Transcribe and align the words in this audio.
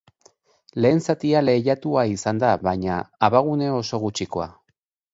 Lehen 0.85 1.01
zatia 1.07 1.43
lehiatua 1.43 2.07
izan 2.15 2.41
da, 2.47 2.57
baina 2.71 2.99
abagune 3.31 3.73
oso 3.79 4.05
gutxikoa. 4.09 4.53